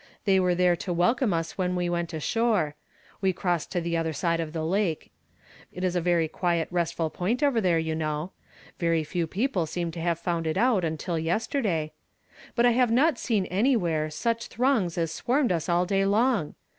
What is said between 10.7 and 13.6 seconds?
uniil yester day,— but I have not seen